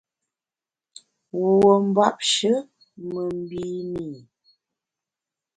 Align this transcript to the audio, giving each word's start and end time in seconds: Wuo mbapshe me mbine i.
Wuo 1.37 1.73
mbapshe 1.87 2.51
me 3.09 3.21
mbine 3.37 4.05
i. 4.17 4.17